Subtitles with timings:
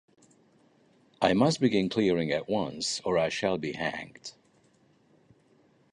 [1.21, 4.33] I must begin clearing at once, or I shall be hanged.